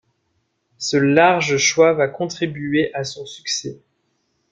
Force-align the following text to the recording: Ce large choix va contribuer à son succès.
Ce 0.79 0.97
large 0.97 1.57
choix 1.59 1.93
va 1.93 2.07
contribuer 2.07 2.91
à 2.95 3.03
son 3.03 3.27
succès. 3.27 3.77